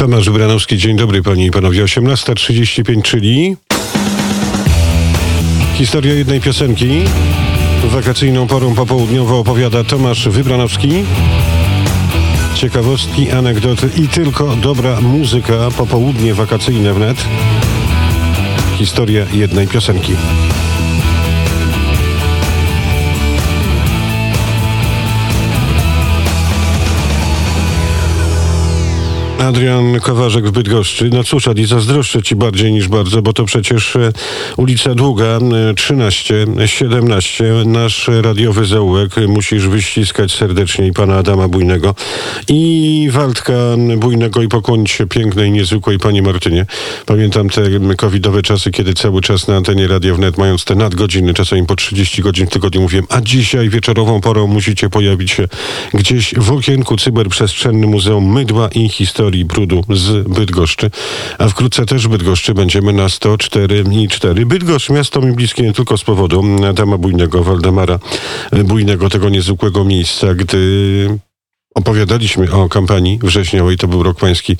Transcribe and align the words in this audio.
Tomasz 0.00 0.30
Branowski, 0.30 0.78
dzień 0.78 0.96
dobry 0.96 1.22
panie 1.22 1.46
i 1.46 1.50
panowie. 1.50 1.84
18.35, 1.84 3.02
czyli 3.02 3.56
historia 5.74 6.14
jednej 6.14 6.40
piosenki. 6.40 6.88
Wakacyjną 7.84 8.46
porą 8.46 8.74
popołudniową 8.74 9.38
opowiada 9.38 9.84
Tomasz 9.84 10.28
Wybranowski. 10.28 10.92
Ciekawostki, 12.54 13.30
anegdoty 13.30 13.90
i 13.96 14.08
tylko 14.08 14.56
dobra 14.56 15.00
muzyka, 15.00 15.70
popołudnie 15.76 16.34
wakacyjne 16.34 16.94
wnet. 16.94 17.24
Historia 18.78 19.26
jednej 19.32 19.68
piosenki. 19.68 20.12
Adrian 29.40 30.00
Kowarzek 30.00 30.48
w 30.48 30.50
Bydgoszczy. 30.50 31.10
No 31.12 31.24
cóż, 31.24 31.48
Adi, 31.48 31.66
zazdroszczę 31.66 32.22
ci 32.22 32.36
bardziej 32.36 32.72
niż 32.72 32.88
bardzo, 32.88 33.22
bo 33.22 33.32
to 33.32 33.44
przecież 33.44 33.96
e, 33.96 34.12
ulica 34.56 34.94
Długa, 34.94 35.24
e, 35.70 35.74
13, 35.74 36.46
17, 36.66 37.44
nasz 37.64 38.10
radiowy 38.22 38.66
zaułek. 38.66 39.10
Musisz 39.28 39.68
wyściskać 39.68 40.32
serdecznie 40.32 40.86
i 40.86 40.92
pana 40.92 41.16
Adama 41.16 41.48
Bujnego 41.48 41.94
i 42.48 43.08
Waldka 43.12 43.52
Bujnego 43.96 44.42
i 44.42 44.48
pokłonić 44.48 44.90
się 44.90 45.06
pięknej, 45.06 45.50
niezwykłej 45.50 45.98
pani 45.98 46.22
Martynie. 46.22 46.66
Pamiętam 47.06 47.48
te 47.50 47.62
covidowe 47.96 48.42
czasy, 48.42 48.70
kiedy 48.70 48.94
cały 48.94 49.20
czas 49.20 49.48
na 49.48 49.56
antenie 49.56 49.88
Radia 49.88 50.14
Wnet, 50.14 50.38
mając 50.38 50.64
te 50.64 50.74
nadgodziny, 50.74 51.34
czasami 51.34 51.66
po 51.66 51.76
30 51.76 52.22
godzin 52.22 52.46
w 52.46 52.50
tygodniu, 52.50 52.80
mówiłem, 52.80 53.06
a 53.08 53.20
dzisiaj 53.20 53.68
wieczorową 53.68 54.20
porą 54.20 54.46
musicie 54.46 54.90
pojawić 54.90 55.30
się 55.30 55.48
gdzieś 55.94 56.34
w 56.34 56.52
okienku 56.52 56.96
cyberprzestrzennym 56.96 57.90
Muzeum 57.90 58.32
Mydła 58.32 58.68
i 58.68 58.88
Historii 58.88 59.29
Brudu 59.44 59.84
z 59.94 60.28
Bydgoszczy, 60.28 60.90
a 61.38 61.48
wkrótce 61.48 61.86
też 61.86 62.08
Bydgoszczy 62.08 62.54
będziemy 62.54 62.92
na 62.92 63.08
104 63.08 63.84
i 63.92 64.08
4. 64.08 64.46
Bydgoszcz, 64.46 64.90
miasto 64.90 65.20
mi 65.20 65.32
bliskie 65.32 65.62
nie 65.62 65.72
tylko 65.72 65.98
z 65.98 66.04
powodu 66.04 66.44
Adama 66.68 66.98
Bujnego, 66.98 67.44
Waldemara 67.44 67.98
Bujnego, 68.64 69.08
tego 69.08 69.28
niezwykłego 69.28 69.84
miejsca, 69.84 70.34
gdy 70.34 71.18
Opowiadaliśmy 71.74 72.52
o 72.52 72.68
kampanii 72.68 73.18
wrześniowej, 73.22 73.76
to 73.76 73.88
był 73.88 74.02
rok 74.02 74.18
pański 74.18 74.56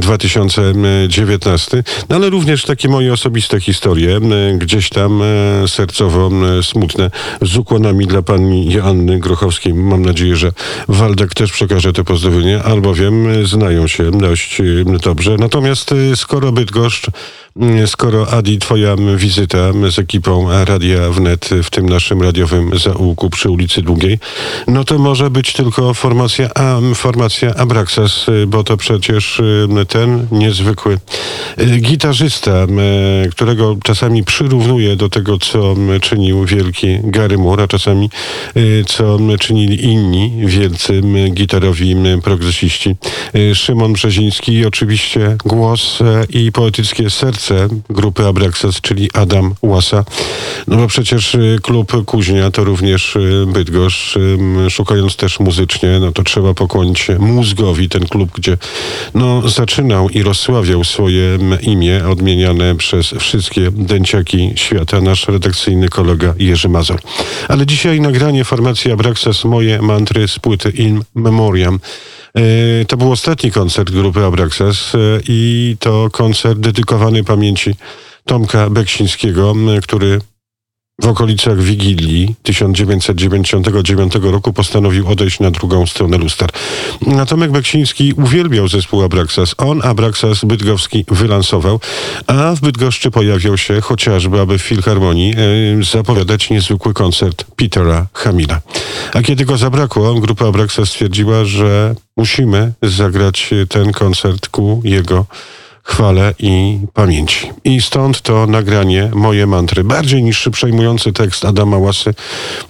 2019, 0.00 1.84
no 2.08 2.16
ale 2.16 2.30
również 2.30 2.64
takie 2.64 2.88
moje 2.88 3.12
osobiste 3.12 3.60
historie, 3.60 4.20
gdzieś 4.58 4.88
tam 4.88 5.22
sercowo 5.66 6.30
smutne, 6.62 7.10
z 7.42 7.56
ukłonami 7.56 8.06
dla 8.06 8.22
pani 8.22 8.72
Joanny 8.72 9.18
Grochowskiej. 9.18 9.74
Mam 9.74 10.02
nadzieję, 10.04 10.36
że 10.36 10.52
Waldek 10.88 11.34
też 11.34 11.52
przekaże 11.52 11.92
te 11.92 12.04
pozdrowienia, 12.04 12.62
albowiem 12.62 13.46
znają 13.46 13.86
się 13.86 14.10
dość 14.10 14.62
dobrze. 15.02 15.36
Natomiast 15.38 15.94
skoro 16.14 16.52
Bydgoszcz 16.52 17.06
skoro 17.86 18.32
Adi, 18.32 18.58
twoja 18.58 18.96
wizyta 19.16 19.58
z 19.90 19.98
ekipą 19.98 20.64
Radia 20.64 21.10
Wnet 21.10 21.50
w 21.62 21.70
tym 21.70 21.88
naszym 21.88 22.22
radiowym 22.22 22.78
zaułku 22.78 23.30
przy 23.30 23.50
ulicy 23.50 23.82
Długiej, 23.82 24.18
no 24.66 24.84
to 24.84 24.98
może 24.98 25.30
być 25.30 25.52
tylko 25.52 25.94
formacja, 25.94 26.50
a, 26.54 26.78
formacja 26.94 27.54
Abraxas, 27.54 28.26
bo 28.46 28.64
to 28.64 28.76
przecież 28.76 29.42
ten 29.88 30.26
niezwykły 30.30 30.98
gitarzysta, 31.80 32.66
którego 33.30 33.76
czasami 33.84 34.24
przyrównuję 34.24 34.96
do 34.96 35.08
tego, 35.08 35.38
co 35.38 35.74
czynił 36.00 36.44
wielki 36.44 36.98
Gary 37.04 37.38
Moore, 37.38 37.62
a 37.62 37.68
czasami 37.68 38.10
co 38.86 39.18
czynili 39.38 39.84
inni 39.84 40.32
wielcy 40.46 41.02
gitarowi 41.30 41.96
progresiści. 42.22 42.96
Szymon 43.54 43.92
Brzeziński 43.92 44.66
oczywiście 44.66 45.36
głos 45.44 45.98
i 46.30 46.52
poetyckie 46.52 47.10
serce 47.10 47.41
grupy 47.90 48.26
Abraxas, 48.26 48.80
czyli 48.80 49.10
Adam 49.14 49.54
Łasa. 49.62 50.04
No 50.68 50.76
bo 50.76 50.86
przecież 50.86 51.36
klub 51.62 52.04
Kuźnia 52.04 52.50
to 52.50 52.64
również 52.64 53.18
Bydgoszcz. 53.46 54.18
Szukając 54.70 55.16
też 55.16 55.40
muzycznie, 55.40 55.98
no 56.00 56.12
to 56.12 56.22
trzeba 56.22 56.54
pokłonić 56.54 57.06
mózgowi. 57.18 57.88
Ten 57.88 58.06
klub, 58.06 58.30
gdzie 58.34 58.58
no, 59.14 59.48
zaczynał 59.48 60.08
i 60.08 60.22
rozsławiał 60.22 60.84
swoje 60.84 61.38
imię, 61.60 62.04
odmieniane 62.10 62.76
przez 62.76 63.06
wszystkie 63.18 63.70
dęciaki 63.70 64.52
świata, 64.56 65.00
nasz 65.00 65.28
redakcyjny 65.28 65.88
kolega 65.88 66.34
Jerzy 66.38 66.68
Mazur. 66.68 67.00
Ale 67.48 67.66
dzisiaj 67.66 68.00
nagranie 68.00 68.44
formacji 68.44 68.92
Abraxas 68.92 69.44
Moje 69.44 69.82
mantry 69.82 70.28
z 70.28 70.38
płyty 70.38 70.70
In 70.70 71.02
Memoriam. 71.14 71.80
To 72.88 72.96
był 72.96 73.12
ostatni 73.12 73.50
koncert 73.50 73.90
grupy 73.90 74.24
Abraxas 74.24 74.92
i 75.28 75.76
to 75.80 76.08
koncert 76.12 76.58
dedykowany 76.58 77.24
pamięci 77.24 77.74
Tomka 78.24 78.70
Beksińskiego, 78.70 79.54
który 79.82 80.20
w 81.00 81.06
okolicach 81.06 81.60
Wigilii 81.60 82.34
1999 82.42 84.14
roku 84.22 84.52
postanowił 84.52 85.08
odejść 85.08 85.40
na 85.40 85.50
drugą 85.50 85.86
stronę 85.86 86.18
luster. 86.18 86.48
A 87.20 87.26
Tomek 87.26 87.50
Beksiński 87.50 88.12
uwielbiał 88.12 88.68
zespół 88.68 89.02
Abraxas. 89.02 89.54
On 89.58 89.82
Abraxas 89.82 90.44
bydgowski 90.44 91.04
wylansował, 91.08 91.80
a 92.26 92.54
w 92.54 92.60
Bydgoszczy 92.60 93.10
pojawiał 93.10 93.58
się 93.58 93.80
chociażby, 93.80 94.40
aby 94.40 94.58
w 94.58 94.62
Filharmonii 94.62 95.34
e, 95.80 95.84
zapowiadać 95.84 96.50
niezwykły 96.50 96.94
koncert 96.94 97.44
Petera 97.56 98.06
Hamila. 98.12 98.60
A 99.14 99.22
kiedy 99.22 99.44
go 99.44 99.56
zabrakło, 99.56 100.14
grupa 100.14 100.46
Abraxas 100.46 100.88
stwierdziła, 100.88 101.44
że 101.44 101.94
musimy 102.16 102.72
zagrać 102.82 103.50
ten 103.68 103.92
koncert 103.92 104.48
ku 104.48 104.80
jego 104.84 105.26
chwale 105.82 106.34
i 106.38 106.78
pamięci. 106.92 107.50
I 107.64 107.82
stąd 107.82 108.20
to 108.20 108.46
nagranie 108.46 109.10
Moje 109.14 109.46
mantry. 109.46 109.84
Bardziej 109.84 110.22
niż 110.22 110.48
przejmujący 110.52 111.12
tekst 111.12 111.44
Adama 111.44 111.78
Łasy, 111.78 112.14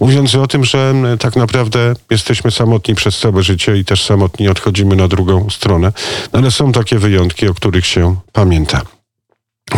mówiący 0.00 0.40
o 0.40 0.46
tym, 0.46 0.64
że 0.64 0.94
tak 1.18 1.36
naprawdę 1.36 1.94
jesteśmy 2.10 2.50
samotni 2.50 2.94
przez 2.94 3.18
całe 3.18 3.42
życie 3.42 3.76
i 3.76 3.84
też 3.84 4.04
samotni 4.04 4.48
odchodzimy 4.48 4.96
na 4.96 5.08
drugą 5.08 5.50
stronę. 5.50 5.92
Ale 6.32 6.50
są 6.50 6.72
takie 6.72 6.98
wyjątki, 6.98 7.48
o 7.48 7.54
których 7.54 7.86
się 7.86 8.16
pamięta. 8.32 8.82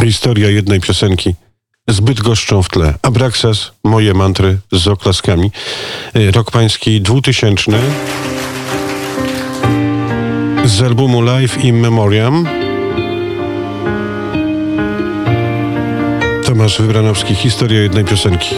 Historia 0.05 0.51
jednej 0.51 0.81
piosenki 0.81 1.34
zbyt 1.89 2.21
goszczą 2.21 2.62
w 2.62 2.69
tle. 2.69 2.95
Abraxas, 3.03 3.72
moje 3.84 4.15
mantry 4.15 4.59
z 4.72 4.89
oklaskami. 4.89 5.51
Rok 6.34 6.51
pański 6.51 7.01
2000 7.01 7.72
z 10.65 10.83
albumu 10.83 11.22
Live 11.22 11.65
in 11.65 11.77
Memoriam. 11.77 12.49
Tomasz 16.54 16.81
Wybranowski, 16.81 17.34
historia 17.34 17.81
jednej 17.82 18.04
piosenki. 18.04 18.54